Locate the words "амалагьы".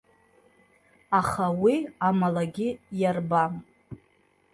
2.07-2.69